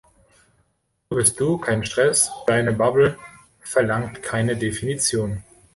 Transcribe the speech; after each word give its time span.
Du 1.11 1.15
bist 1.17 1.39
du, 1.39 1.59
kein 1.59 1.85
Stress, 1.85 2.31
deine 2.47 2.73
Bubble 2.73 3.19
verlangt 3.59 4.23
keine 4.23 4.55
Definition! 4.57 5.43